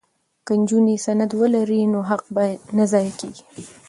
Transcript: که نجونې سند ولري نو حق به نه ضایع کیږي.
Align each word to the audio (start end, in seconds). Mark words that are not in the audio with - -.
که 0.45 0.53
نجونې 0.61 0.95
سند 1.05 1.31
ولري 1.39 1.81
نو 1.93 1.99
حق 2.09 2.23
به 2.35 2.43
نه 2.77 2.85
ضایع 2.91 3.13
کیږي. 3.19 3.43